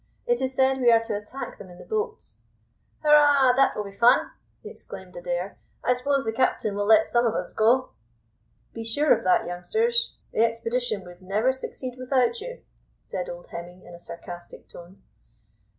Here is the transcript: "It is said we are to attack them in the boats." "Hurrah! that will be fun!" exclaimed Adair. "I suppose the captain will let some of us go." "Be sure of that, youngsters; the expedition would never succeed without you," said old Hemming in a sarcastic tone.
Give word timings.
"It 0.25 0.41
is 0.41 0.55
said 0.55 0.79
we 0.81 0.91
are 0.91 0.99
to 1.03 1.15
attack 1.15 1.59
them 1.59 1.69
in 1.69 1.77
the 1.77 1.85
boats." 1.85 2.39
"Hurrah! 3.03 3.53
that 3.55 3.75
will 3.77 3.83
be 3.83 3.91
fun!" 3.95 4.31
exclaimed 4.63 5.15
Adair. 5.15 5.59
"I 5.83 5.93
suppose 5.93 6.25
the 6.25 6.33
captain 6.33 6.73
will 6.75 6.87
let 6.87 7.05
some 7.05 7.27
of 7.27 7.35
us 7.35 7.53
go." 7.53 7.89
"Be 8.73 8.83
sure 8.83 9.15
of 9.15 9.23
that, 9.25 9.45
youngsters; 9.45 10.15
the 10.31 10.43
expedition 10.43 11.03
would 11.05 11.21
never 11.21 11.51
succeed 11.51 11.99
without 11.99 12.41
you," 12.41 12.63
said 13.05 13.29
old 13.29 13.49
Hemming 13.51 13.83
in 13.83 13.93
a 13.93 13.99
sarcastic 13.99 14.67
tone. 14.67 15.03